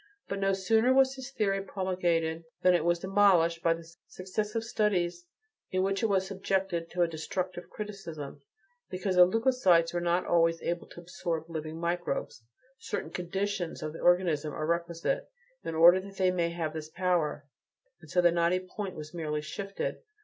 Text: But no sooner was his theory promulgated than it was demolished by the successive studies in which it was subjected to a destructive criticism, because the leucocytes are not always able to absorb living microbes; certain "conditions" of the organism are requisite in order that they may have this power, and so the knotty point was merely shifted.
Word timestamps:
But 0.27 0.39
no 0.39 0.51
sooner 0.53 0.95
was 0.95 1.13
his 1.13 1.29
theory 1.29 1.61
promulgated 1.61 2.43
than 2.63 2.73
it 2.73 2.83
was 2.83 2.97
demolished 2.97 3.61
by 3.61 3.75
the 3.75 3.87
successive 4.07 4.63
studies 4.63 5.27
in 5.69 5.83
which 5.83 6.01
it 6.01 6.07
was 6.07 6.25
subjected 6.25 6.89
to 6.89 7.03
a 7.03 7.07
destructive 7.07 7.69
criticism, 7.69 8.41
because 8.89 9.15
the 9.15 9.25
leucocytes 9.27 9.93
are 9.93 10.01
not 10.01 10.25
always 10.25 10.59
able 10.63 10.87
to 10.87 11.01
absorb 11.01 11.47
living 11.51 11.79
microbes; 11.79 12.41
certain 12.79 13.11
"conditions" 13.11 13.83
of 13.83 13.93
the 13.93 13.99
organism 13.99 14.51
are 14.55 14.65
requisite 14.65 15.29
in 15.63 15.75
order 15.75 15.99
that 15.99 16.17
they 16.17 16.31
may 16.31 16.49
have 16.49 16.73
this 16.73 16.89
power, 16.89 17.45
and 18.01 18.09
so 18.09 18.21
the 18.21 18.31
knotty 18.31 18.59
point 18.59 18.95
was 18.95 19.13
merely 19.13 19.41
shifted. 19.43 20.01